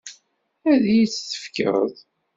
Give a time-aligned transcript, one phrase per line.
[0.71, 1.89] Ad iyi-tt-tefkeḍ?